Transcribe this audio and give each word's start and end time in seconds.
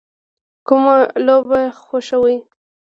کومه 0.67 0.95
لوبه 1.25 1.61
خوښوئ؟ 1.83 2.35